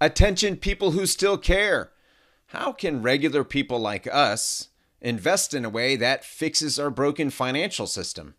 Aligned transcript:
Attention, 0.00 0.56
people 0.56 0.92
who 0.92 1.06
still 1.06 1.36
care. 1.36 1.90
How 2.46 2.70
can 2.70 3.02
regular 3.02 3.42
people 3.42 3.80
like 3.80 4.06
us 4.06 4.68
invest 5.00 5.52
in 5.52 5.64
a 5.64 5.70
way 5.70 5.96
that 5.96 6.24
fixes 6.24 6.78
our 6.78 6.88
broken 6.88 7.30
financial 7.30 7.86
system? 7.88 8.36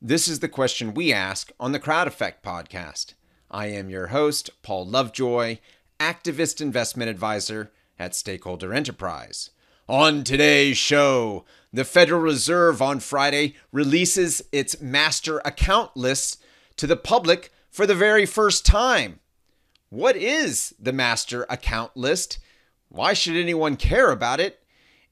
This 0.00 0.28
is 0.28 0.40
the 0.40 0.48
question 0.48 0.94
we 0.94 1.12
ask 1.12 1.52
on 1.60 1.72
the 1.72 1.78
Crowd 1.78 2.06
Effect 2.06 2.42
podcast. 2.42 3.12
I 3.50 3.66
am 3.66 3.90
your 3.90 4.08
host, 4.08 4.50
Paul 4.62 4.86
Lovejoy, 4.86 5.58
activist 6.00 6.62
investment 6.62 7.10
advisor 7.10 7.70
at 7.98 8.14
Stakeholder 8.14 8.72
Enterprise. 8.72 9.50
On 9.90 10.24
today's 10.24 10.78
show, 10.78 11.44
the 11.70 11.84
Federal 11.84 12.22
Reserve 12.22 12.80
on 12.80 13.00
Friday 13.00 13.56
releases 13.72 14.42
its 14.52 14.80
master 14.80 15.38
account 15.44 15.96
list 15.96 16.42
to 16.76 16.86
the 16.86 16.96
public 16.96 17.52
for 17.70 17.86
the 17.86 17.94
very 17.94 18.24
first 18.24 18.64
time. 18.64 19.20
What 19.90 20.16
is 20.16 20.74
the 20.78 20.92
master 20.92 21.46
account 21.48 21.96
list? 21.96 22.38
Why 22.88 23.14
should 23.14 23.36
anyone 23.36 23.76
care 23.76 24.10
about 24.10 24.40
it? 24.40 24.62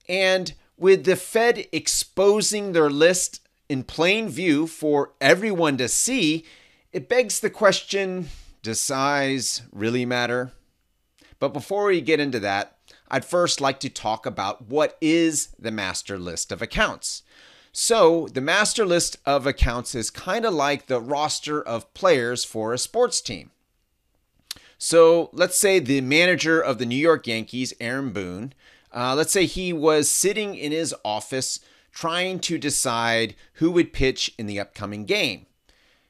And 0.08 0.52
with 0.76 1.04
the 1.04 1.16
Fed 1.16 1.66
exposing 1.72 2.72
their 2.72 2.90
list 2.90 3.40
in 3.68 3.84
plain 3.84 4.28
view 4.28 4.66
for 4.66 5.12
everyone 5.20 5.76
to 5.78 5.88
see, 5.88 6.44
it 6.92 7.08
begs 7.08 7.40
the 7.40 7.50
question 7.50 8.28
does 8.62 8.80
size 8.80 9.62
really 9.72 10.04
matter? 10.04 10.50
But 11.38 11.52
before 11.52 11.86
we 11.86 12.00
get 12.00 12.18
into 12.18 12.40
that, 12.40 12.76
I'd 13.08 13.24
first 13.24 13.60
like 13.60 13.78
to 13.80 13.88
talk 13.88 14.26
about 14.26 14.68
what 14.68 14.98
is 15.00 15.50
the 15.58 15.70
master 15.70 16.18
list 16.18 16.50
of 16.50 16.60
accounts. 16.60 17.22
So, 17.70 18.26
the 18.32 18.40
master 18.40 18.84
list 18.84 19.18
of 19.24 19.46
accounts 19.46 19.94
is 19.94 20.10
kind 20.10 20.44
of 20.44 20.54
like 20.54 20.86
the 20.86 21.00
roster 21.00 21.62
of 21.62 21.92
players 21.94 22.44
for 22.44 22.72
a 22.72 22.78
sports 22.78 23.20
team. 23.20 23.52
So, 24.78 25.30
let's 25.32 25.56
say 25.56 25.78
the 25.78 26.02
manager 26.02 26.60
of 26.60 26.78
the 26.78 26.86
New 26.86 26.96
York 26.96 27.26
Yankees, 27.26 27.72
Aaron 27.80 28.12
Boone, 28.12 28.52
uh, 28.94 29.14
let's 29.14 29.32
say 29.32 29.46
he 29.46 29.72
was 29.72 30.10
sitting 30.10 30.54
in 30.54 30.72
his 30.72 30.94
office 31.04 31.60
trying 31.92 32.38
to 32.40 32.58
decide 32.58 33.34
who 33.54 33.70
would 33.70 33.92
pitch 33.92 34.34
in 34.38 34.46
the 34.46 34.60
upcoming 34.60 35.06
game. 35.06 35.46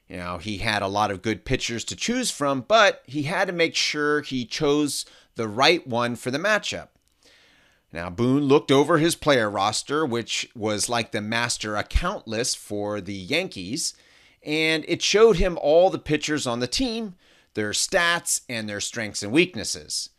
You 0.08 0.16
know, 0.16 0.38
he 0.38 0.58
had 0.58 0.82
a 0.82 0.88
lot 0.88 1.10
of 1.10 1.22
good 1.22 1.44
pitchers 1.44 1.84
to 1.84 1.96
choose 1.96 2.30
from, 2.30 2.62
but 2.66 3.02
he 3.06 3.24
had 3.24 3.46
to 3.46 3.52
make 3.52 3.74
sure 3.74 4.20
he 4.20 4.44
chose 4.44 5.04
the 5.36 5.48
right 5.48 5.86
one 5.86 6.16
for 6.16 6.30
the 6.30 6.38
matchup. 6.38 6.88
Now, 7.92 8.10
Boone 8.10 8.44
looked 8.44 8.70
over 8.70 8.98
his 8.98 9.14
player 9.14 9.48
roster, 9.48 10.04
which 10.04 10.48
was 10.54 10.88
like 10.88 11.12
the 11.12 11.20
master 11.20 11.76
account 11.76 12.26
list 12.28 12.58
for 12.58 13.00
the 13.00 13.14
Yankees, 13.14 13.94
and 14.44 14.84
it 14.86 15.02
showed 15.02 15.36
him 15.36 15.58
all 15.60 15.90
the 15.90 15.98
pitchers 15.98 16.46
on 16.46 16.60
the 16.60 16.66
team, 16.66 17.14
their 17.56 17.70
stats, 17.70 18.42
and 18.48 18.68
their 18.68 18.80
strengths 18.80 19.22
and 19.22 19.32
weaknesses. 19.32 20.10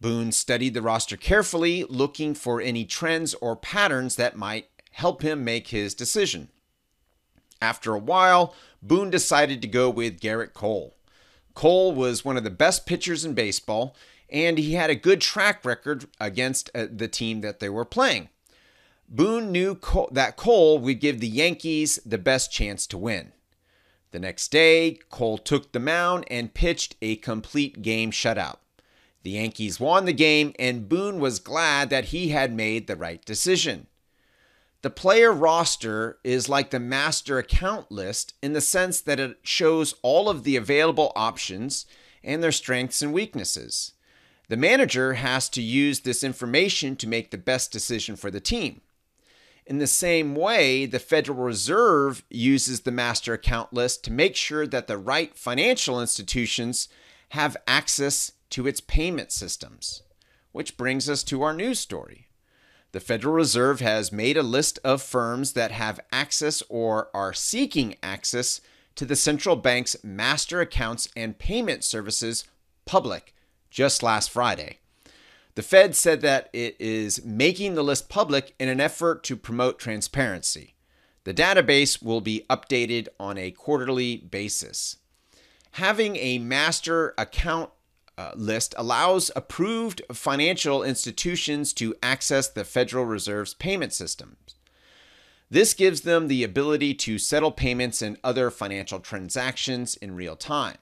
Boone 0.00 0.32
studied 0.32 0.74
the 0.74 0.82
roster 0.82 1.16
carefully, 1.16 1.84
looking 1.84 2.34
for 2.34 2.60
any 2.60 2.84
trends 2.84 3.32
or 3.34 3.54
patterns 3.54 4.16
that 4.16 4.36
might 4.36 4.68
help 4.90 5.22
him 5.22 5.44
make 5.44 5.68
his 5.68 5.94
decision. 5.94 6.48
After 7.62 7.94
a 7.94 7.98
while, 7.98 8.54
Boone 8.82 9.08
decided 9.08 9.62
to 9.62 9.68
go 9.68 9.88
with 9.88 10.20
Gerrit 10.20 10.52
Cole. 10.52 10.96
Cole 11.54 11.94
was 11.94 12.24
one 12.24 12.36
of 12.36 12.44
the 12.44 12.50
best 12.50 12.86
pitchers 12.86 13.24
in 13.24 13.34
baseball, 13.34 13.94
and 14.28 14.58
he 14.58 14.74
had 14.74 14.90
a 14.90 14.94
good 14.96 15.20
track 15.20 15.64
record 15.64 16.06
against 16.18 16.70
uh, 16.74 16.86
the 16.90 17.08
team 17.08 17.40
that 17.42 17.60
they 17.60 17.68
were 17.68 17.84
playing. 17.84 18.30
Boone 19.08 19.52
knew 19.52 19.76
Cole, 19.76 20.08
that 20.10 20.36
Cole 20.36 20.78
would 20.78 20.98
give 20.98 21.20
the 21.20 21.28
Yankees 21.28 22.00
the 22.04 22.18
best 22.18 22.50
chance 22.50 22.86
to 22.88 22.98
win. 22.98 23.32
The 24.12 24.18
next 24.18 24.48
day, 24.48 24.98
Cole 25.08 25.38
took 25.38 25.72
the 25.72 25.78
mound 25.78 26.24
and 26.30 26.52
pitched 26.52 26.96
a 27.00 27.16
complete 27.16 27.82
game 27.82 28.10
shutout. 28.10 28.58
The 29.22 29.30
Yankees 29.30 29.78
won 29.78 30.04
the 30.04 30.12
game, 30.12 30.54
and 30.58 30.88
Boone 30.88 31.20
was 31.20 31.38
glad 31.38 31.90
that 31.90 32.06
he 32.06 32.30
had 32.30 32.52
made 32.52 32.86
the 32.86 32.96
right 32.96 33.24
decision. 33.24 33.86
The 34.82 34.90
player 34.90 35.30
roster 35.30 36.18
is 36.24 36.48
like 36.48 36.70
the 36.70 36.80
master 36.80 37.38
account 37.38 37.92
list 37.92 38.34
in 38.42 38.54
the 38.54 38.62
sense 38.62 39.00
that 39.02 39.20
it 39.20 39.38
shows 39.42 39.94
all 40.02 40.30
of 40.30 40.42
the 40.42 40.56
available 40.56 41.12
options 41.14 41.84
and 42.24 42.42
their 42.42 42.52
strengths 42.52 43.02
and 43.02 43.12
weaknesses. 43.12 43.92
The 44.48 44.56
manager 44.56 45.14
has 45.14 45.48
to 45.50 45.62
use 45.62 46.00
this 46.00 46.24
information 46.24 46.96
to 46.96 47.06
make 47.06 47.30
the 47.30 47.38
best 47.38 47.70
decision 47.70 48.16
for 48.16 48.30
the 48.30 48.40
team. 48.40 48.80
In 49.70 49.78
the 49.78 49.86
same 49.86 50.34
way, 50.34 50.84
the 50.84 50.98
Federal 50.98 51.38
Reserve 51.38 52.24
uses 52.28 52.80
the 52.80 52.90
master 52.90 53.34
account 53.34 53.72
list 53.72 54.02
to 54.02 54.12
make 54.12 54.34
sure 54.34 54.66
that 54.66 54.88
the 54.88 54.98
right 54.98 55.32
financial 55.36 56.00
institutions 56.00 56.88
have 57.28 57.56
access 57.68 58.32
to 58.50 58.66
its 58.66 58.80
payment 58.80 59.30
systems. 59.30 60.02
Which 60.50 60.76
brings 60.76 61.08
us 61.08 61.22
to 61.22 61.42
our 61.42 61.54
news 61.54 61.78
story. 61.78 62.30
The 62.90 62.98
Federal 62.98 63.32
Reserve 63.32 63.78
has 63.78 64.10
made 64.10 64.36
a 64.36 64.42
list 64.42 64.80
of 64.82 65.02
firms 65.02 65.52
that 65.52 65.70
have 65.70 66.00
access 66.10 66.64
or 66.68 67.08
are 67.14 67.32
seeking 67.32 67.94
access 68.02 68.60
to 68.96 69.04
the 69.04 69.14
central 69.14 69.54
bank's 69.54 69.96
master 70.02 70.60
accounts 70.60 71.08
and 71.14 71.38
payment 71.38 71.84
services 71.84 72.42
public 72.86 73.36
just 73.70 74.02
last 74.02 74.30
Friday. 74.30 74.79
The 75.54 75.62
Fed 75.62 75.96
said 75.96 76.20
that 76.20 76.48
it 76.52 76.76
is 76.78 77.24
making 77.24 77.74
the 77.74 77.82
list 77.82 78.08
public 78.08 78.54
in 78.58 78.68
an 78.68 78.80
effort 78.80 79.24
to 79.24 79.36
promote 79.36 79.78
transparency. 79.78 80.74
The 81.24 81.34
database 81.34 82.02
will 82.02 82.20
be 82.20 82.46
updated 82.48 83.08
on 83.18 83.36
a 83.36 83.50
quarterly 83.50 84.16
basis. 84.16 84.96
Having 85.72 86.16
a 86.16 86.38
master 86.38 87.14
account 87.18 87.70
uh, 88.16 88.32
list 88.34 88.74
allows 88.76 89.30
approved 89.34 90.02
financial 90.12 90.82
institutions 90.82 91.72
to 91.74 91.94
access 92.02 92.48
the 92.48 92.64
Federal 92.64 93.04
Reserve's 93.04 93.54
payment 93.54 93.92
systems. 93.92 94.54
This 95.50 95.74
gives 95.74 96.02
them 96.02 96.28
the 96.28 96.44
ability 96.44 96.94
to 96.94 97.18
settle 97.18 97.50
payments 97.50 98.02
and 98.02 98.18
other 98.22 98.50
financial 98.50 99.00
transactions 99.00 99.96
in 99.96 100.14
real 100.14 100.36
time. 100.36 100.78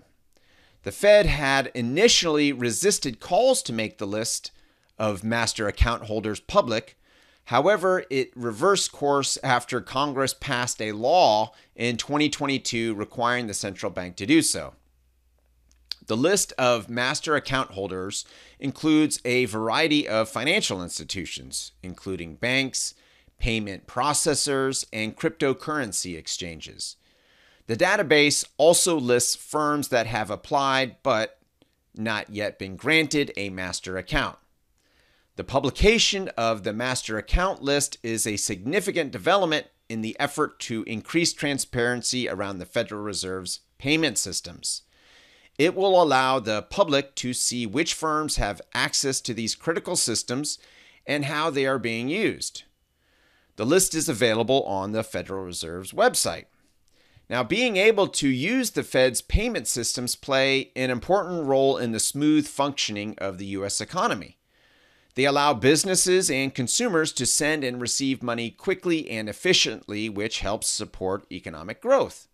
The 0.83 0.93
Fed 0.93 1.27
had 1.27 1.71
initially 1.75 2.53
resisted 2.53 3.19
calls 3.19 3.63
to 3.63 3.73
make 3.73 3.99
the 3.99 4.07
list 4.07 4.53
of 4.99 5.25
master 5.25 5.69
account 5.69 6.05
holders 6.05 6.41
public. 6.41 6.99
However, 7.45 8.05
it 8.11 8.31
reversed 8.37 8.93
course 8.93 9.39
after 9.43 9.81
Congress 9.81 10.35
passed 10.35 10.83
a 10.83 10.93
law 10.93 11.53
in 11.75 11.97
2022 11.97 12.95
requiring 12.95 13.47
the 13.47 13.55
central 13.55 13.91
bank 13.91 14.17
to 14.17 14.27
do 14.27 14.43
so. 14.43 14.75
The 16.09 16.17
list 16.17 16.53
of 16.59 16.89
master 16.89 17.37
account 17.37 17.73
holders 17.73 18.25
includes 18.59 19.21
a 19.25 19.45
variety 19.45 20.09
of 20.09 20.29
financial 20.29 20.83
institutions, 20.83 21.73
including 21.83 22.37
banks, 22.37 22.95
payment 23.39 23.87
processors, 23.87 24.87
and 24.93 25.17
cryptocurrency 25.17 26.17
exchanges. 26.17 26.97
The 27.67 27.77
database 27.77 28.45
also 28.57 28.99
lists 28.99 29.37
firms 29.37 29.89
that 29.89 30.07
have 30.07 30.31
applied 30.31 30.97
but 31.03 31.39
not 31.95 32.31
yet 32.31 32.59
been 32.59 32.77
granted 32.77 33.31
a 33.37 33.51
master 33.51 33.99
account. 33.99 34.39
The 35.39 35.45
publication 35.45 36.31
of 36.37 36.65
the 36.65 36.73
master 36.73 37.17
account 37.17 37.63
list 37.63 37.97
is 38.03 38.27
a 38.27 38.37
significant 38.37 39.13
development 39.13 39.69
in 39.89 40.03
the 40.03 40.19
effort 40.19 40.59
to 40.63 40.83
increase 40.83 41.33
transparency 41.33 42.29
around 42.29 42.59
the 42.59 42.67
Federal 42.67 43.03
Reserve's 43.03 43.61
payment 43.79 44.19
systems. 44.19 44.83
It 45.57 45.77
will 45.77 46.03
allow 46.03 46.41
the 46.41 46.63
public 46.63 47.15
to 47.15 47.33
see 47.33 47.67
which 47.67 47.95
firms 47.95 48.35
have 48.35 48.61
access 48.75 49.21
to 49.21 49.33
these 49.33 49.55
critical 49.55 49.95
systems 49.95 50.59
and 51.07 51.27
how 51.27 51.51
they 51.51 51.67
are 51.67 51.79
being 51.79 52.09
used. 52.09 52.65
The 53.55 53.65
list 53.65 53.95
is 53.95 54.09
available 54.09 54.65
on 54.65 54.91
the 54.91 55.05
Federal 55.05 55.45
Reserve's 55.45 55.93
website. 55.93 56.47
Now, 57.31 57.45
being 57.45 57.77
able 57.77 58.09
to 58.09 58.29
use 58.29 58.71
the 58.73 58.83
Fed's 58.83 59.23
payment 59.23 59.69
systems 59.69 60.17
play 60.17 60.73
an 60.75 60.91
important 60.91 61.45
role 61.45 61.77
in 61.77 61.93
the 61.93 62.01
smooth 62.01 62.49
functioning 62.49 63.15
of 63.19 63.39
the 63.39 63.47
US 63.47 63.81
economy. 63.81 64.38
They 65.15 65.25
allow 65.25 65.55
businesses 65.55 66.31
and 66.31 66.55
consumers 66.55 67.13
to 67.15 67.27
send 67.27 67.65
and 67.65 67.81
receive 67.81 68.23
money 68.23 68.51
quickly 68.51 69.11
and 69.11 69.29
efficiently, 69.29 70.09
which 70.09 70.41
helps 70.41 70.69
support 70.69 71.27
economic 71.33 71.81
growth. 71.81 72.29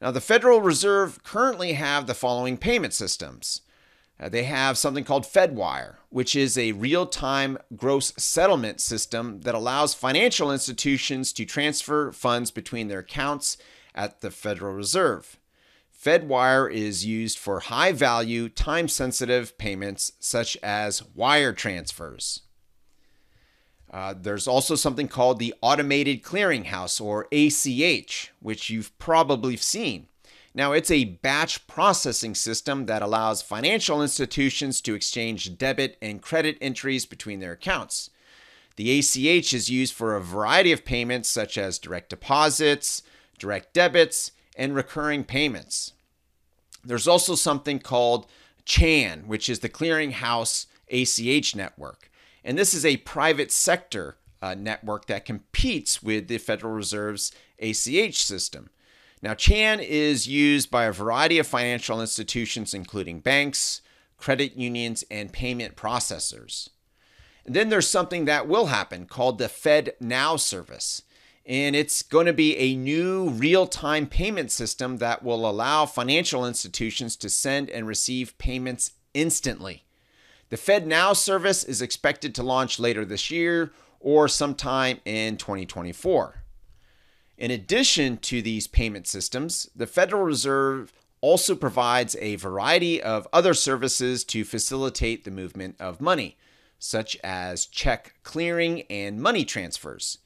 Now, 0.00 0.10
the 0.10 0.20
Federal 0.20 0.60
Reserve 0.60 1.22
currently 1.22 1.74
have 1.74 2.06
the 2.06 2.14
following 2.14 2.56
payment 2.56 2.92
systems. 2.92 3.62
Uh, 4.18 4.28
they 4.28 4.44
have 4.44 4.78
something 4.78 5.04
called 5.04 5.24
FedWire, 5.24 5.96
which 6.10 6.36
is 6.36 6.56
a 6.56 6.72
real 6.72 7.06
time 7.06 7.58
gross 7.76 8.12
settlement 8.16 8.80
system 8.80 9.40
that 9.40 9.54
allows 9.54 9.94
financial 9.94 10.52
institutions 10.52 11.32
to 11.32 11.44
transfer 11.44 12.12
funds 12.12 12.50
between 12.50 12.88
their 12.88 13.00
accounts 13.00 13.56
at 13.94 14.20
the 14.20 14.30
Federal 14.30 14.74
Reserve. 14.74 15.38
FedWire 16.02 16.72
is 16.72 17.06
used 17.06 17.38
for 17.38 17.60
high 17.60 17.92
value, 17.92 18.48
time 18.48 18.88
sensitive 18.88 19.56
payments 19.56 20.12
such 20.18 20.56
as 20.60 21.04
wire 21.14 21.52
transfers. 21.52 22.40
Uh, 23.88 24.12
there's 24.18 24.48
also 24.48 24.74
something 24.74 25.06
called 25.06 25.38
the 25.38 25.54
Automated 25.60 26.22
Clearinghouse 26.22 27.00
or 27.00 27.28
ACH, 27.30 28.32
which 28.40 28.68
you've 28.68 28.98
probably 28.98 29.56
seen. 29.56 30.08
Now, 30.54 30.72
it's 30.72 30.90
a 30.90 31.04
batch 31.04 31.66
processing 31.66 32.34
system 32.34 32.86
that 32.86 33.02
allows 33.02 33.40
financial 33.40 34.02
institutions 34.02 34.80
to 34.82 34.94
exchange 34.94 35.56
debit 35.56 35.98
and 36.02 36.20
credit 36.20 36.58
entries 36.60 37.06
between 37.06 37.38
their 37.38 37.52
accounts. 37.52 38.10
The 38.76 38.98
ACH 38.98 39.54
is 39.54 39.70
used 39.70 39.94
for 39.94 40.16
a 40.16 40.20
variety 40.20 40.72
of 40.72 40.84
payments 40.84 41.28
such 41.28 41.56
as 41.56 41.78
direct 41.78 42.08
deposits, 42.10 43.02
direct 43.38 43.72
debits, 43.72 44.32
and 44.56 44.74
recurring 44.74 45.24
payments. 45.24 45.92
There's 46.84 47.08
also 47.08 47.34
something 47.34 47.78
called 47.78 48.26
CHAN, 48.64 49.24
which 49.26 49.48
is 49.48 49.60
the 49.60 49.68
Clearinghouse 49.68 50.66
ACH 50.88 51.56
network. 51.56 52.10
And 52.44 52.58
this 52.58 52.74
is 52.74 52.84
a 52.84 52.96
private 52.98 53.52
sector 53.52 54.16
uh, 54.40 54.54
network 54.54 55.06
that 55.06 55.24
competes 55.24 56.02
with 56.02 56.28
the 56.28 56.38
Federal 56.38 56.72
Reserve's 56.72 57.32
ACH 57.60 58.24
system. 58.24 58.70
Now, 59.22 59.34
CHAN 59.34 59.78
is 59.78 60.26
used 60.26 60.70
by 60.70 60.84
a 60.84 60.92
variety 60.92 61.38
of 61.38 61.46
financial 61.46 62.00
institutions, 62.00 62.74
including 62.74 63.20
banks, 63.20 63.80
credit 64.16 64.56
unions, 64.56 65.04
and 65.10 65.32
payment 65.32 65.76
processors. 65.76 66.68
And 67.46 67.54
then 67.54 67.68
there's 67.68 67.88
something 67.88 68.24
that 68.24 68.48
will 68.48 68.66
happen 68.66 69.06
called 69.06 69.38
the 69.38 69.48
Fed 69.48 69.94
Now 70.00 70.36
service. 70.36 71.02
And 71.44 71.74
it's 71.74 72.02
going 72.02 72.26
to 72.26 72.32
be 72.32 72.56
a 72.56 72.76
new 72.76 73.30
real 73.30 73.66
time 73.66 74.06
payment 74.06 74.50
system 74.50 74.98
that 74.98 75.22
will 75.22 75.48
allow 75.48 75.86
financial 75.86 76.46
institutions 76.46 77.16
to 77.16 77.28
send 77.28 77.68
and 77.70 77.86
receive 77.86 78.38
payments 78.38 78.92
instantly. 79.12 79.84
The 80.50 80.56
Fed 80.56 80.86
Now 80.86 81.14
service 81.14 81.64
is 81.64 81.82
expected 81.82 82.34
to 82.34 82.42
launch 82.42 82.78
later 82.78 83.04
this 83.04 83.30
year 83.30 83.72
or 84.00 84.28
sometime 84.28 85.00
in 85.04 85.36
2024. 85.36 86.42
In 87.38 87.50
addition 87.50 88.18
to 88.18 88.42
these 88.42 88.66
payment 88.66 89.06
systems, 89.06 89.68
the 89.74 89.86
Federal 89.86 90.22
Reserve 90.22 90.92
also 91.20 91.54
provides 91.54 92.16
a 92.20 92.36
variety 92.36 93.02
of 93.02 93.26
other 93.32 93.54
services 93.54 94.24
to 94.24 94.44
facilitate 94.44 95.24
the 95.24 95.30
movement 95.30 95.76
of 95.80 96.00
money, 96.00 96.36
such 96.78 97.16
as 97.24 97.64
check 97.64 98.14
clearing 98.22 98.82
and 98.90 99.20
money 99.20 99.44
transfers. 99.44 100.18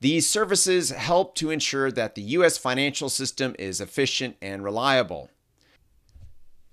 These 0.00 0.28
services 0.28 0.90
help 0.90 1.34
to 1.36 1.50
ensure 1.50 1.90
that 1.90 2.14
the 2.14 2.22
U.S. 2.22 2.56
financial 2.56 3.08
system 3.08 3.56
is 3.58 3.80
efficient 3.80 4.36
and 4.40 4.62
reliable. 4.62 5.30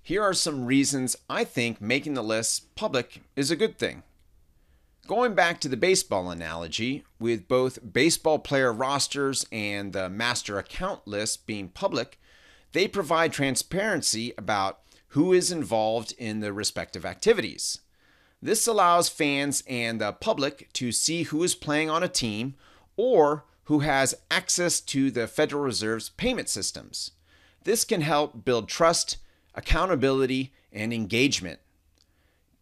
Here 0.03 0.21
are 0.21 0.35
some 0.35 0.65
reasons 0.65 1.15
I 1.27 1.43
think 1.43 1.81
making 1.81 2.13
the 2.13 2.21
list 2.21 2.75
public 2.75 3.23
is 3.35 3.49
a 3.49 3.55
good 3.55 3.79
thing. 3.79 4.03
Going 5.07 5.33
back 5.33 5.59
to 5.61 5.69
the 5.69 5.77
baseball 5.77 6.29
analogy, 6.29 7.03
with 7.19 7.47
both 7.47 7.93
baseball 7.93 8.37
player 8.37 8.71
rosters 8.71 9.45
and 9.51 9.93
the 9.93 10.09
master 10.09 10.59
account 10.59 11.07
list 11.07 11.47
being 11.47 11.69
public, 11.69 12.19
they 12.73 12.87
provide 12.87 13.33
transparency 13.33 14.33
about 14.37 14.81
who 15.09 15.33
is 15.33 15.51
involved 15.51 16.13
in 16.19 16.41
the 16.41 16.53
respective 16.53 17.05
activities. 17.05 17.79
This 18.41 18.67
allows 18.67 19.09
fans 19.09 19.63
and 19.67 19.99
the 19.99 20.11
public 20.11 20.71
to 20.73 20.91
see 20.91 21.23
who 21.23 21.41
is 21.41 21.55
playing 21.55 21.89
on 21.89 22.03
a 22.03 22.07
team 22.07 22.55
or 22.97 23.45
who 23.65 23.79
has 23.79 24.15
access 24.29 24.79
to 24.79 25.09
the 25.11 25.27
Federal 25.27 25.63
Reserve's 25.63 26.09
payment 26.09 26.49
systems. 26.49 27.11
This 27.63 27.83
can 27.83 28.01
help 28.01 28.45
build 28.45 28.69
trust, 28.69 29.17
accountability, 29.55 30.53
and 30.71 30.93
engagement 30.93 31.59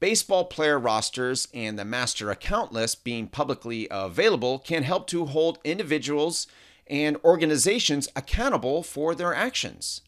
baseball 0.03 0.43
player 0.43 0.77
rosters 0.77 1.47
and 1.53 1.79
the 1.79 1.85
master 1.85 2.29
account 2.29 2.73
list 2.73 3.05
being 3.05 3.25
publicly 3.25 3.87
available 3.89 4.59
can 4.59 4.83
help 4.83 5.07
to 5.07 5.27
hold 5.27 5.59
individuals 5.63 6.45
and 6.87 7.15
organizations 7.23 8.09
accountable 8.13 8.83
for 8.83 9.15
their 9.15 9.33
actions. 9.33 10.01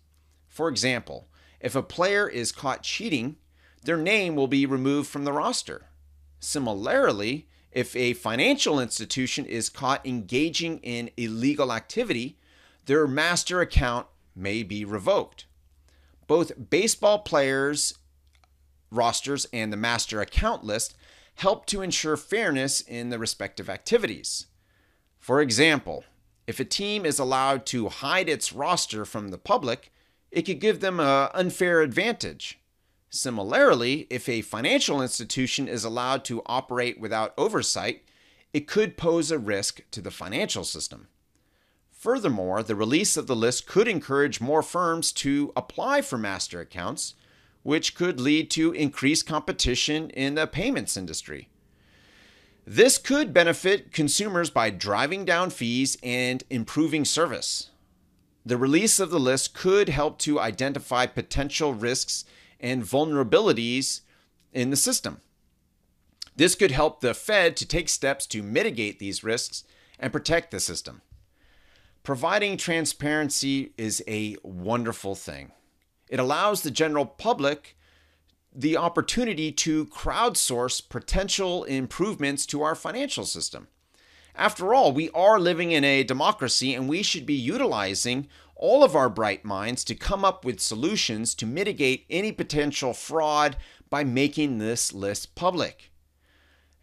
For 0.49 0.67
example, 0.67 1.29
if 1.61 1.77
a 1.77 1.81
player 1.81 2.27
is 2.27 2.51
caught 2.51 2.83
cheating, 2.83 3.37
their 3.83 3.95
name 3.95 4.35
will 4.35 4.49
be 4.49 4.65
removed 4.65 5.07
from 5.07 5.23
the 5.23 5.31
roster. 5.31 5.85
Similarly, 6.41 7.47
if 7.75 7.95
a 7.95 8.13
financial 8.13 8.79
institution 8.79 9.45
is 9.45 9.69
caught 9.69 10.03
engaging 10.03 10.79
in 10.79 11.11
illegal 11.15 11.71
activity, 11.71 12.39
their 12.87 13.07
master 13.07 13.61
account 13.61 14.07
may 14.35 14.63
be 14.63 14.83
revoked. 14.83 15.45
Both 16.25 16.69
baseball 16.71 17.19
players 17.19 17.93
rosters, 18.95 19.45
and 19.53 19.71
the 19.71 19.77
master 19.77 20.21
account 20.21 20.63
list 20.63 20.95
help 21.35 21.65
to 21.67 21.81
ensure 21.81 22.17
fairness 22.17 22.81
in 22.81 23.09
the 23.09 23.19
respective 23.19 23.69
activities. 23.69 24.47
For 25.19 25.41
example, 25.41 26.05
if 26.47 26.59
a 26.59 26.65
team 26.65 27.05
is 27.05 27.19
allowed 27.19 27.65
to 27.67 27.89
hide 27.89 28.29
its 28.29 28.53
roster 28.53 29.05
from 29.05 29.29
the 29.29 29.37
public, 29.37 29.91
it 30.31 30.43
could 30.43 30.59
give 30.59 30.79
them 30.79 30.99
an 30.99 31.29
unfair 31.33 31.81
advantage. 31.81 32.59
Similarly, 33.09 34.07
if 34.09 34.27
a 34.27 34.41
financial 34.41 35.01
institution 35.01 35.67
is 35.67 35.83
allowed 35.83 36.25
to 36.25 36.41
operate 36.45 36.99
without 36.99 37.33
oversight, 37.37 38.03
it 38.53 38.67
could 38.67 38.97
pose 38.97 39.31
a 39.31 39.39
risk 39.39 39.81
to 39.91 40.01
the 40.01 40.11
financial 40.11 40.63
system. 40.63 41.07
Furthermore, 41.91 42.61
the 42.61 42.75
release 42.75 43.17
of 43.17 43.27
the 43.27 43.35
list 43.35 43.67
could 43.67 43.87
encourage 43.87 44.39
more 44.39 44.61
firms 44.61 45.11
to 45.13 45.51
apply 45.55 46.01
for 46.01 46.17
master 46.17 46.59
accounts, 46.59 47.15
which 47.63 47.95
could 47.95 48.19
lead 48.19 48.51
to 48.51 48.71
increased 48.73 49.25
competition 49.25 50.09
in 50.11 50.35
the 50.35 50.45
payments 50.45 50.95
industry. 50.95 51.49
This 52.67 52.97
could 52.97 53.33
benefit 53.33 53.91
consumers 53.91 54.49
by 54.49 54.69
driving 54.69 55.25
down 55.25 55.49
fees 55.49 55.97
and 56.03 56.43
improving 56.49 57.05
service. 57.05 57.71
The 58.45 58.57
release 58.57 58.99
of 58.99 59.09
the 59.09 59.19
list 59.19 59.53
could 59.55 59.89
help 59.89 60.19
to 60.19 60.39
identify 60.39 61.07
potential 61.07 61.73
risks 61.73 62.25
and 62.65 62.81
vulnerabilities 62.81 64.01
in 64.51 64.71
the 64.71 64.75
system. 64.75 65.21
This 66.35 66.55
could 66.55 66.71
help 66.71 66.99
the 66.99 67.13
Fed 67.13 67.55
to 67.57 67.65
take 67.67 67.87
steps 67.89 68.25
to 68.27 68.41
mitigate 68.41 68.97
these 68.97 69.23
risks 69.23 69.63
and 69.99 70.11
protect 70.11 70.49
the 70.49 70.59
system. 70.59 71.03
Providing 72.01 72.57
transparency 72.57 73.71
is 73.77 74.03
a 74.07 74.37
wonderful 74.41 75.13
thing. 75.13 75.51
It 76.09 76.19
allows 76.19 76.63
the 76.63 76.71
general 76.71 77.05
public 77.05 77.77
the 78.51 78.77
opportunity 78.77 79.51
to 79.51 79.85
crowdsource 79.85 80.89
potential 80.89 81.65
improvements 81.65 82.47
to 82.47 82.63
our 82.63 82.73
financial 82.73 83.25
system. 83.25 83.67
After 84.33 84.73
all, 84.73 84.91
we 84.91 85.11
are 85.11 85.39
living 85.39 85.71
in 85.71 85.83
a 85.83 86.03
democracy 86.03 86.73
and 86.73 86.89
we 86.89 87.03
should 87.03 87.27
be 87.27 87.35
utilizing 87.35 88.27
all 88.55 88.83
of 88.83 88.95
our 88.95 89.09
bright 89.09 89.43
minds 89.43 89.83
to 89.85 89.95
come 89.95 90.23
up 90.23 90.45
with 90.45 90.59
solutions 90.59 91.35
to 91.35 91.45
mitigate 91.45 92.05
any 92.09 92.31
potential 92.31 92.93
fraud 92.93 93.57
by 93.89 94.03
making 94.03 94.57
this 94.57 94.93
list 94.93 95.35
public. 95.35 95.91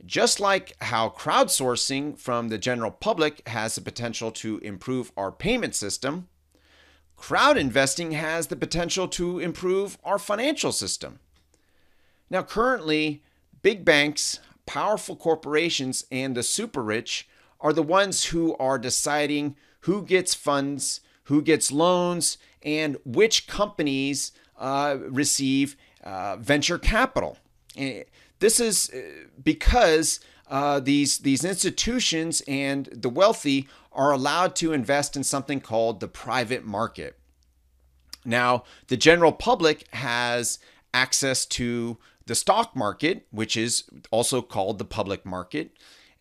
Just 0.05 0.41
like 0.41 0.75
how 0.83 1.09
crowdsourcing 1.09 2.19
from 2.19 2.49
the 2.49 2.59
general 2.59 2.91
public 2.91 3.47
has 3.49 3.75
the 3.75 3.81
potential 3.81 4.31
to 4.33 4.59
improve 4.59 5.13
our 5.17 5.31
payment 5.31 5.75
system, 5.75 6.29
Crowd 7.23 7.57
investing 7.57 8.11
has 8.13 8.49
the 8.49 8.57
potential 8.57 9.07
to 9.07 9.39
improve 9.39 9.97
our 10.03 10.19
financial 10.19 10.73
system. 10.73 11.21
Now, 12.29 12.43
currently, 12.43 13.23
big 13.63 13.85
banks, 13.85 14.41
powerful 14.67 15.15
corporations, 15.15 16.05
and 16.11 16.37
the 16.37 16.43
super 16.43 16.83
rich 16.83 17.29
are 17.61 17.73
the 17.73 17.81
ones 17.81 18.25
who 18.25 18.57
are 18.57 18.77
deciding 18.77 19.55
who 19.83 20.03
gets 20.03 20.35
funds, 20.35 21.01
who 21.25 21.43
gets 21.43 21.73
loans, 21.73 22.39
and 22.63 22.97
which 23.05 23.47
companies 23.47 24.33
uh, 24.59 24.97
receive 25.09 25.77
uh, 26.05 26.37
venture 26.37 26.79
capital. 26.79 27.39
And 27.77 28.05
this 28.39 28.61
is 28.61 28.91
uh, 28.91 29.29
because 29.43 30.21
uh, 30.49 30.81
these 30.81 31.19
these 31.19 31.45
institutions 31.45 32.43
and 32.47 32.87
the 32.93 33.09
wealthy 33.09 33.69
are 33.93 34.13
allowed 34.13 34.57
to 34.57 34.73
invest 34.73 35.17
in 35.17 35.25
something 35.25 35.61
called 35.61 36.01
the 36.01 36.09
private 36.09 36.65
market. 36.65 37.19
Now, 38.25 38.65
the 38.89 38.97
general 38.97 39.33
public 39.33 39.87
has 39.95 40.59
access 40.95 41.47
to 41.47 41.99
the 42.27 42.35
stock 42.35 42.77
market, 42.77 43.27
which 43.31 43.57
is 43.57 43.85
also 44.11 44.43
called 44.43 44.79
the 44.79 44.85
public 44.85 45.27
market, 45.27 45.73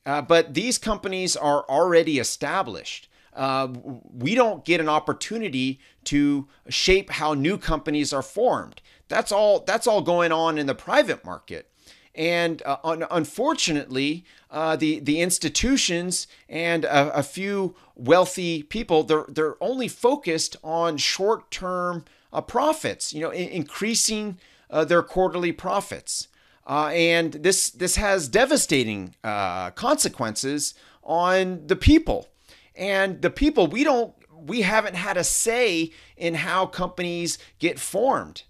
uh, 0.05 0.21
but 0.21 0.53
these 0.53 0.77
companies 0.77 1.35
are 1.35 1.63
already 1.69 2.17
established. 2.17 3.07
Uh, 3.33 3.69
we 4.13 4.35
don't 4.35 4.65
get 4.65 4.81
an 4.81 4.89
opportunity 4.89 5.79
to 6.03 6.47
shape 6.67 7.09
how 7.09 7.33
new 7.33 7.57
companies 7.57 8.11
are 8.11 8.21
formed. 8.21 8.81
That's 9.07 9.31
all. 9.31 9.61
That's 9.61 9.87
all 9.87 10.01
going 10.01 10.31
on 10.31 10.57
in 10.57 10.67
the 10.67 10.75
private 10.75 11.23
market. 11.23 11.67
And 12.13 12.61
uh, 12.65 12.77
un- 12.83 13.05
unfortunately, 13.09 14.25
uh, 14.49 14.75
the 14.75 14.99
the 14.99 15.21
institutions 15.21 16.27
and 16.49 16.83
a, 16.83 17.19
a, 17.19 17.23
few 17.23 17.75
wealthy 17.95 18.63
people 18.63 19.03
they're 19.03 19.25
they're 19.29 19.55
only 19.63 19.87
focused 19.87 20.57
on 20.61 20.97
short 20.97 21.51
term 21.51 22.03
uh, 22.33 22.41
profits. 22.41 23.13
You 23.13 23.21
know, 23.21 23.29
in- 23.29 23.49
increasing 23.49 24.39
uh, 24.69 24.83
their 24.83 25.01
quarterly 25.01 25.53
profits, 25.53 26.27
and 26.67 27.31
this 27.33 27.69
this 27.69 27.95
has 27.95 28.27
devastating 28.27 29.15
consequences 29.23 30.73
on 31.03 31.65
the 31.67 31.77
people. 31.77 32.27
And 32.75 33.21
the 33.21 33.29
people 33.29 33.67
we 33.67 33.83
don't 33.83 34.13
we 34.33 34.61
haven't 34.61 34.95
had 34.95 35.17
a 35.17 35.23
say 35.23 35.91
in 36.17 36.35
how 36.35 36.65
companies 36.65 37.37
get 37.59 37.79
formed 37.79 38.43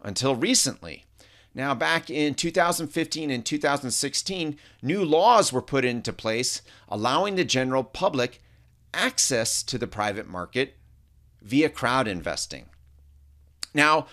until 0.00 0.36
recently. 0.36 1.04
Now, 1.54 1.74
back 1.74 2.08
in 2.08 2.34
2015 2.34 3.30
and 3.30 3.44
2016, 3.44 4.56
new 4.80 5.04
laws 5.04 5.52
were 5.52 5.60
put 5.60 5.84
into 5.84 6.12
place 6.12 6.62
allowing 6.88 7.34
the 7.34 7.44
general 7.44 7.84
public 7.84 8.40
access 8.94 9.62
to 9.64 9.78
the 9.78 9.86
private 9.86 10.28
market 10.28 10.76
via 11.42 11.68
crowd 11.68 12.08
investing. 12.08 12.66
Now, 13.74 14.06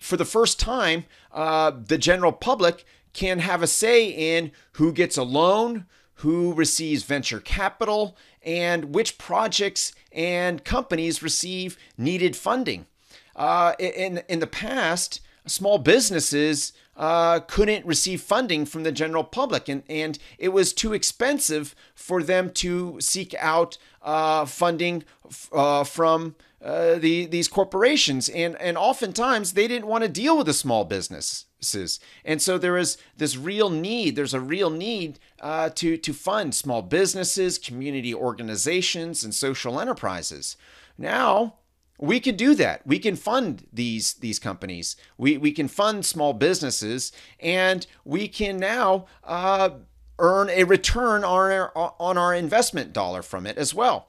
for 0.00 0.16
the 0.16 0.24
first 0.24 0.58
time, 0.58 1.04
uh, 1.32 1.70
the 1.70 1.98
general 1.98 2.32
public 2.32 2.84
can 3.12 3.38
have 3.38 3.62
a 3.62 3.66
say 3.66 4.08
in 4.08 4.52
who 4.72 4.92
gets 4.92 5.16
a 5.16 5.22
loan, 5.22 5.86
who 6.20 6.52
receives 6.52 7.02
venture 7.02 7.40
capital, 7.40 8.16
and 8.46 8.94
which 8.94 9.18
projects 9.18 9.92
and 10.12 10.64
companies 10.64 11.22
receive 11.22 11.76
needed 11.98 12.36
funding. 12.36 12.86
Uh, 13.34 13.74
in, 13.78 14.22
in 14.28 14.38
the 14.38 14.46
past, 14.46 15.20
small 15.46 15.78
businesses 15.78 16.72
uh, 16.96 17.40
couldn't 17.40 17.84
receive 17.86 18.20
funding 18.20 18.64
from 18.64 18.82
the 18.82 18.92
general 18.92 19.24
public, 19.24 19.68
and, 19.68 19.82
and 19.88 20.18
it 20.38 20.48
was 20.48 20.72
too 20.72 20.92
expensive 20.92 21.74
for 21.94 22.22
them 22.22 22.50
to 22.50 23.00
seek 23.00 23.34
out 23.38 23.78
uh, 24.02 24.44
funding 24.44 25.04
uh, 25.52 25.84
from 25.84 26.34
uh, 26.62 26.94
the, 26.94 27.26
these 27.26 27.48
corporations. 27.48 28.28
And, 28.28 28.56
and 28.60 28.78
oftentimes 28.78 29.52
they 29.52 29.68
didn't 29.68 29.88
want 29.88 30.04
to 30.04 30.08
deal 30.08 30.36
with 30.38 30.46
the 30.46 30.54
small 30.54 30.84
businesses. 30.84 32.00
And 32.24 32.40
so 32.40 32.56
there 32.56 32.78
is 32.78 32.96
this 33.16 33.36
real 33.36 33.68
need, 33.68 34.16
there's 34.16 34.34
a 34.34 34.40
real 34.40 34.70
need 34.70 35.18
uh, 35.40 35.68
to, 35.70 35.96
to 35.98 36.12
fund 36.14 36.54
small 36.54 36.82
businesses, 36.82 37.58
community 37.58 38.14
organizations, 38.14 39.22
and 39.22 39.34
social 39.34 39.78
enterprises. 39.80 40.56
Now, 40.96 41.56
we 41.98 42.20
can 42.20 42.36
do 42.36 42.54
that. 42.54 42.86
We 42.86 42.98
can 42.98 43.16
fund 43.16 43.66
these 43.72 44.14
these 44.14 44.38
companies. 44.38 44.96
We 45.16 45.38
we 45.38 45.52
can 45.52 45.68
fund 45.68 46.04
small 46.04 46.32
businesses, 46.32 47.12
and 47.40 47.86
we 48.04 48.28
can 48.28 48.58
now 48.58 49.06
uh, 49.24 49.70
earn 50.18 50.50
a 50.50 50.64
return 50.64 51.24
on 51.24 51.50
our 51.50 51.72
on 51.76 52.18
our 52.18 52.34
investment 52.34 52.92
dollar 52.92 53.22
from 53.22 53.46
it 53.46 53.56
as 53.56 53.74
well. 53.74 54.08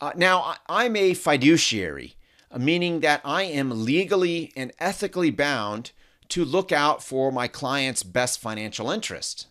Uh, 0.00 0.12
now 0.14 0.54
I'm 0.68 0.94
a 0.94 1.14
fiduciary, 1.14 2.16
uh, 2.50 2.58
meaning 2.58 3.00
that 3.00 3.20
I 3.24 3.44
am 3.44 3.84
legally 3.84 4.52
and 4.56 4.72
ethically 4.78 5.30
bound 5.30 5.92
to 6.28 6.44
look 6.44 6.70
out 6.70 7.02
for 7.02 7.32
my 7.32 7.48
client's 7.48 8.02
best 8.02 8.40
financial 8.40 8.90
interest. 8.90 9.46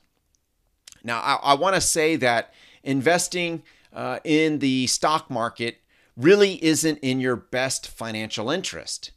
Now 1.04 1.20
I, 1.20 1.52
I 1.52 1.54
want 1.56 1.76
to 1.76 1.82
say 1.82 2.16
that 2.18 2.54
investing 2.84 3.64
uh, 3.92 4.20
in 4.24 4.60
the 4.60 4.88
stock 4.88 5.30
market 5.30 5.80
really 6.18 6.64
isn't 6.64 7.00
in 7.00 7.20
your 7.20 7.36
best 7.36 7.88
financial 7.88 8.50
interest. 8.50 9.12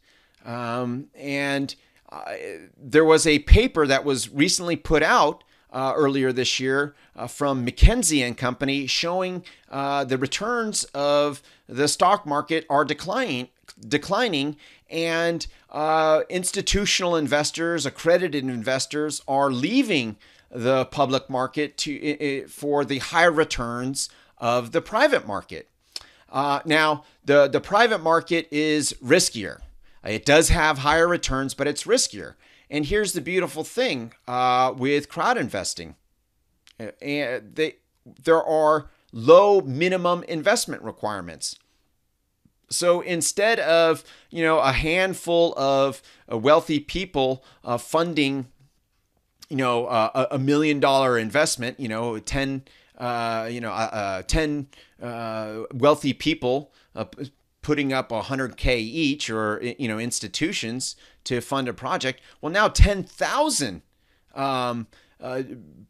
Um, 0.45 1.07
and 1.15 1.75
uh, 2.11 2.33
there 2.77 3.05
was 3.05 3.27
a 3.27 3.39
paper 3.39 3.85
that 3.85 4.03
was 4.03 4.29
recently 4.29 4.75
put 4.75 5.03
out 5.03 5.43
uh, 5.71 5.93
earlier 5.95 6.33
this 6.33 6.59
year 6.59 6.95
uh, 7.15 7.27
from 7.27 7.65
McKinsey 7.65 8.25
and 8.25 8.37
Company 8.37 8.87
showing 8.87 9.43
uh, 9.69 10.03
the 10.03 10.17
returns 10.17 10.83
of 10.95 11.41
the 11.67 11.87
stock 11.87 12.25
market 12.25 12.65
are 12.69 12.83
declining, 12.83 13.49
declining, 13.87 14.57
and 14.89 15.45
uh, 15.69 16.21
institutional 16.29 17.15
investors, 17.15 17.85
accredited 17.85 18.43
investors, 18.43 19.21
are 19.27 19.51
leaving 19.51 20.17
the 20.49 20.85
public 20.85 21.29
market 21.29 21.77
to 21.77 22.47
for 22.47 22.83
the 22.83 22.97
higher 22.97 23.31
returns 23.31 24.09
of 24.39 24.71
the 24.71 24.81
private 24.81 25.27
market. 25.27 25.69
Uh, 26.31 26.59
now, 26.65 27.03
the, 27.25 27.47
the 27.47 27.61
private 27.61 27.99
market 27.99 28.47
is 28.51 28.93
riskier. 29.03 29.59
It 30.03 30.25
does 30.25 30.49
have 30.49 30.79
higher 30.79 31.07
returns, 31.07 31.53
but 31.53 31.67
it's 31.67 31.83
riskier. 31.83 32.35
And 32.69 32.85
here's 32.85 33.13
the 33.13 33.21
beautiful 33.21 33.63
thing 33.63 34.13
uh, 34.27 34.73
with 34.75 35.09
crowd 35.09 35.37
investing 35.37 35.95
uh, 36.79 36.91
and 37.01 37.55
they, 37.55 37.75
there 38.23 38.43
are 38.43 38.89
low 39.11 39.61
minimum 39.61 40.23
investment 40.23 40.81
requirements. 40.83 41.57
So 42.69 43.01
instead 43.01 43.59
of 43.59 44.03
you 44.29 44.43
know 44.43 44.59
a 44.59 44.71
handful 44.71 45.57
of 45.57 46.03
uh, 46.31 46.37
wealthy 46.37 46.79
people 46.79 47.43
uh, 47.63 47.79
funding, 47.79 48.45
you 49.49 49.57
know 49.57 49.87
uh, 49.87 50.27
a 50.29 50.37
million 50.37 50.79
dollar 50.79 51.17
investment, 51.17 51.79
you 51.79 51.87
know 51.87 52.19
ten 52.19 52.63
uh, 52.99 53.47
you 53.49 53.61
know, 53.61 53.71
uh, 53.71 53.89
uh, 53.91 54.21
10 54.23 54.67
uh, 55.01 55.63
wealthy 55.73 56.13
people 56.13 56.71
uh, 56.95 57.05
putting 57.61 57.93
up 57.93 58.09
100K 58.09 58.77
each 58.77 59.29
or, 59.29 59.61
you 59.77 59.87
know, 59.87 59.99
institutions 59.99 60.95
to 61.25 61.41
fund 61.41 61.67
a 61.67 61.73
project. 61.73 62.21
Well, 62.41 62.51
now 62.51 62.67
10,000 62.67 63.81
um, 64.35 64.87
uh, 65.19 65.43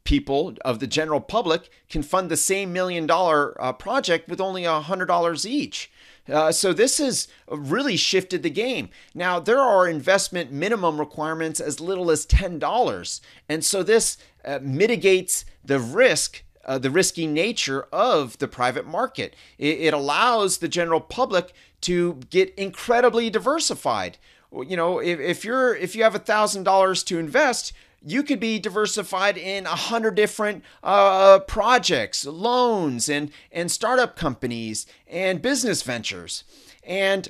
people 0.03 0.55
of 0.65 0.79
the 0.79 0.87
general 0.87 1.21
public 1.21 1.69
can 1.89 2.01
fund 2.01 2.29
the 2.29 2.37
same 2.37 2.73
million 2.73 3.05
dollar 3.05 3.49
project 3.77 4.27
with 4.27 4.41
only 4.41 4.63
$100 4.63 5.45
each. 5.45 5.91
Uh, 6.31 6.51
so 6.51 6.73
this 6.73 6.97
has 6.99 7.27
really 7.49 7.97
shifted 7.97 8.43
the 8.43 8.49
game. 8.49 8.89
Now 9.13 9.39
there 9.39 9.59
are 9.59 9.87
investment 9.87 10.51
minimum 10.51 10.99
requirements 10.99 11.59
as 11.59 11.79
little 11.79 12.11
as 12.11 12.25
ten 12.25 12.59
dollars, 12.59 13.21
and 13.47 13.63
so 13.63 13.83
this 13.83 14.17
uh, 14.45 14.59
mitigates 14.61 15.45
the 15.63 15.79
risk 15.79 16.43
uh, 16.69 16.77
the 16.77 16.91
risky 16.91 17.25
nature 17.25 17.87
of 17.91 18.37
the 18.37 18.47
private 18.47 18.85
market. 18.85 19.35
It, 19.57 19.79
it 19.79 19.93
allows 19.93 20.59
the 20.59 20.67
general 20.67 21.01
public 21.01 21.51
to 21.81 22.19
get 22.29 22.53
incredibly 22.55 23.31
diversified. 23.31 24.19
You 24.53 24.77
know, 24.77 24.99
if, 24.99 25.19
if 25.19 25.43
you're 25.43 25.75
if 25.75 25.95
you 25.95 26.03
have 26.03 26.13
a 26.13 26.19
thousand 26.19 26.63
dollars 26.63 27.03
to 27.05 27.17
invest, 27.17 27.73
you 28.01 28.21
could 28.21 28.39
be 28.39 28.59
diversified 28.59 29.35
in 29.35 29.65
a 29.65 29.69
hundred 29.69 30.13
different 30.13 30.63
uh, 30.83 31.39
projects, 31.39 32.23
loans, 32.25 33.09
and 33.09 33.31
and 33.51 33.71
startup 33.71 34.15
companies 34.15 34.85
and 35.07 35.41
business 35.41 35.81
ventures, 35.81 36.43
and 36.83 37.29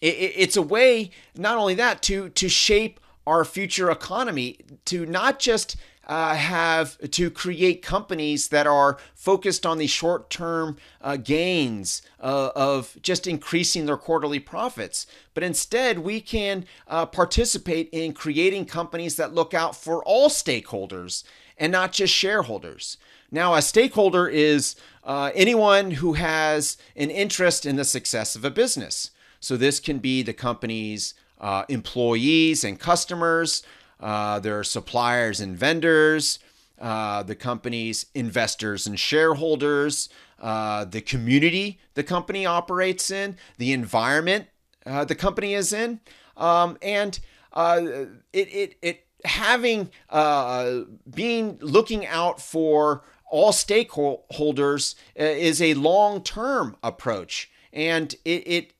it, 0.00 0.32
it's 0.36 0.56
a 0.56 0.62
way 0.62 1.10
not 1.36 1.58
only 1.58 1.74
that 1.74 2.00
to 2.02 2.30
to 2.30 2.48
shape 2.48 2.98
our 3.26 3.44
future 3.44 3.90
economy 3.90 4.58
to 4.86 5.06
not 5.06 5.38
just 5.38 5.76
uh, 6.06 6.34
have 6.34 6.98
to 7.10 7.30
create 7.30 7.82
companies 7.82 8.48
that 8.48 8.66
are 8.66 8.98
focused 9.14 9.64
on 9.64 9.78
the 9.78 9.86
short 9.86 10.30
term 10.30 10.76
uh, 11.00 11.16
gains 11.16 12.02
uh, 12.20 12.50
of 12.54 12.96
just 13.02 13.26
increasing 13.26 13.86
their 13.86 13.96
quarterly 13.96 14.40
profits. 14.40 15.06
But 15.34 15.44
instead, 15.44 16.00
we 16.00 16.20
can 16.20 16.66
uh, 16.88 17.06
participate 17.06 17.88
in 17.92 18.12
creating 18.12 18.66
companies 18.66 19.16
that 19.16 19.34
look 19.34 19.54
out 19.54 19.76
for 19.76 20.04
all 20.04 20.28
stakeholders 20.28 21.24
and 21.56 21.70
not 21.70 21.92
just 21.92 22.12
shareholders. 22.12 22.96
Now, 23.30 23.54
a 23.54 23.62
stakeholder 23.62 24.28
is 24.28 24.76
uh, 25.04 25.30
anyone 25.34 25.92
who 25.92 26.14
has 26.14 26.76
an 26.96 27.10
interest 27.10 27.64
in 27.64 27.76
the 27.76 27.84
success 27.84 28.36
of 28.36 28.44
a 28.44 28.50
business. 28.50 29.10
So, 29.40 29.56
this 29.56 29.80
can 29.80 29.98
be 29.98 30.22
the 30.22 30.34
company's 30.34 31.14
uh, 31.40 31.64
employees 31.68 32.62
and 32.62 32.78
customers. 32.78 33.62
Uh, 34.02 34.40
there 34.40 34.58
are 34.58 34.64
suppliers 34.64 35.40
and 35.40 35.56
vendors, 35.56 36.40
uh, 36.80 37.22
the 37.22 37.36
company's 37.36 38.06
investors 38.14 38.86
and 38.86 38.98
shareholders, 38.98 40.08
uh, 40.40 40.84
the 40.84 41.00
community 41.00 41.78
the 41.94 42.02
company 42.02 42.44
operates 42.44 43.10
in, 43.10 43.36
the 43.58 43.72
environment 43.72 44.48
uh, 44.84 45.04
the 45.04 45.14
company 45.14 45.54
is 45.54 45.72
in, 45.72 46.00
um, 46.36 46.76
and 46.82 47.20
uh, 47.52 47.80
it, 48.32 48.48
it, 48.48 48.76
it 48.82 49.06
having 49.24 49.88
being 51.14 51.56
looking 51.60 52.04
out 52.06 52.40
for 52.40 53.04
all 53.30 53.52
stakeholders 53.52 54.96
is 55.14 55.62
a 55.62 55.74
long-term 55.74 56.76
approach. 56.82 57.50
And 57.72 58.14
it, 58.24 58.42
it 58.46 58.72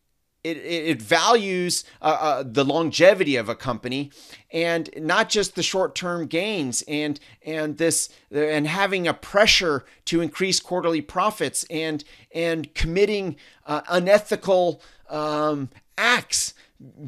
it, 0.45 0.57
it 0.57 1.03
values 1.03 1.85
uh, 2.01 2.17
uh, 2.21 2.45
the 2.45 2.65
longevity 2.65 3.37
of 3.37 3.49
a 3.49 3.55
company 3.55 4.11
and 4.53 4.91
not 4.97 5.29
just 5.29 5.55
the 5.55 5.63
short-term 5.63 6.27
gains 6.27 6.83
and 6.89 7.21
and 7.47 7.79
this 7.79 8.09
and 8.31 8.67
having 8.67 9.07
a 9.07 9.15
pressure 9.15 9.85
to 10.05 10.21
increase 10.21 10.59
quarterly 10.59 11.01
profits 11.01 11.65
and 11.71 12.05
and 12.35 12.75
committing 12.75 13.37
uh, 13.67 13.83
unethical 13.89 14.83
um, 15.09 15.69
acts 15.97 16.55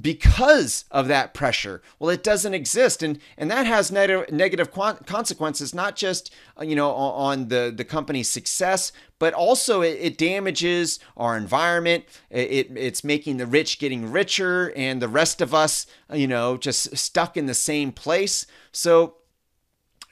because 0.00 0.84
of 0.90 1.08
that 1.08 1.34
pressure. 1.34 1.82
Well, 1.98 2.10
it 2.10 2.22
doesn't 2.22 2.54
exist, 2.54 3.02
and 3.02 3.18
and 3.36 3.50
that 3.50 3.66
has 3.66 3.90
negative 3.90 4.32
negative 4.32 4.70
consequences, 4.70 5.74
not 5.74 5.96
just 5.96 6.32
uh, 6.58 6.64
you 6.64 6.76
know 6.76 6.90
on 6.90 7.48
the 7.48 7.72
the 7.74 7.84
company's 7.84 8.28
success, 8.28 8.92
but 9.18 9.34
also 9.34 9.82
it, 9.82 9.98
it 10.00 10.18
damages 10.18 10.98
our 11.16 11.36
environment. 11.36 12.04
It, 12.30 12.70
it's 12.76 13.04
making 13.04 13.38
the 13.38 13.46
rich 13.46 13.78
getting 13.78 14.10
richer, 14.10 14.72
and 14.76 15.02
the 15.02 15.08
rest 15.08 15.40
of 15.40 15.54
us, 15.54 15.86
you 16.12 16.26
know, 16.26 16.56
just 16.56 16.96
stuck 16.96 17.36
in 17.36 17.46
the 17.46 17.54
same 17.54 17.92
place. 17.92 18.46
So 18.72 19.16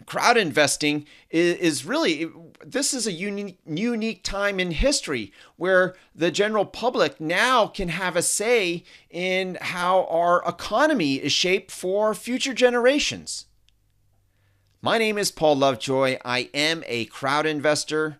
crowd 0.06 0.36
investing 0.36 1.06
is, 1.30 1.56
is 1.56 1.84
really 1.84 2.28
this 2.64 2.94
is 2.94 3.06
a 3.06 3.12
unique 3.12 3.58
unique 3.66 4.22
time 4.22 4.60
in 4.60 4.70
history 4.70 5.32
where 5.56 5.94
the 6.14 6.30
general 6.30 6.64
public 6.64 7.20
now 7.20 7.66
can 7.66 7.88
have 7.88 8.16
a 8.16 8.22
say 8.22 8.84
in 9.10 9.58
how 9.60 10.04
our 10.04 10.42
economy 10.46 11.14
is 11.14 11.32
shaped 11.32 11.70
for 11.70 12.14
future 12.14 12.54
generations. 12.54 13.46
My 14.80 14.98
name 14.98 15.16
is 15.16 15.30
Paul 15.30 15.56
Lovejoy. 15.56 16.18
I 16.24 16.50
am 16.52 16.82
a 16.86 17.04
crowd 17.04 17.46
investor, 17.46 18.18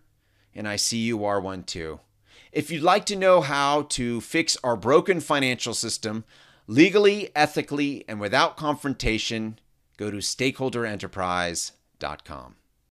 and 0.55 0.67
I 0.67 0.77
see 0.77 0.99
you 0.99 1.25
are 1.25 1.41
one 1.41 1.63
too. 1.63 1.99
If 2.53 2.71
you'd 2.71 2.83
like 2.83 3.05
to 3.07 3.15
know 3.15 3.41
how 3.41 3.81
to 3.89 4.21
fix 4.21 4.55
our 4.63 4.77
broken 4.77 5.19
financial 5.19 5.73
system 5.73 6.23
legally, 6.67 7.31
ethically, 7.35 8.05
and 8.07 8.19
without 8.19 8.57
confrontation, 8.57 9.59
go 9.97 10.11
to 10.11 10.17
stakeholderenterprise.com. 10.17 12.55